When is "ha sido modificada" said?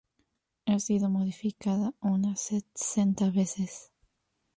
0.65-1.93